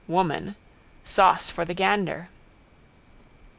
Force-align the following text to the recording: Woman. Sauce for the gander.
Woman. 0.07 0.55
Sauce 1.03 1.51
for 1.51 1.63
the 1.63 1.75
gander. 1.75 2.29